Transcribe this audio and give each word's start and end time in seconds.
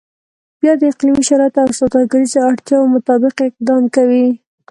بیا 0.59 0.73
د 0.77 0.81
اقلیمي 0.91 1.23
شرایطو 1.29 1.59
او 1.63 1.69
سوداګریزو 1.79 2.39
اړتیاو 2.49 2.91
مطابق 2.95 3.35
اقدام 3.49 3.83
کوي. 3.95 4.27